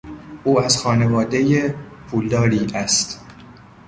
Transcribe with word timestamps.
او 0.43 0.59
از 0.61 0.77
خانوادهی 0.77 1.73
پولداری 2.07 2.67
است. 2.75 3.25